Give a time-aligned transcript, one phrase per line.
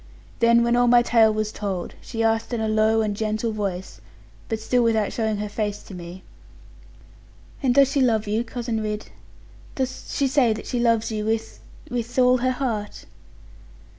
[0.39, 4.01] Then when all my tale was told, she asked in a low and gentle voice,
[4.49, 6.23] but still without showing her face to me,
[7.61, 9.09] 'And does she love you, Cousin Ridd?
[9.75, 13.05] Does she say that she loves you with with all her heart?'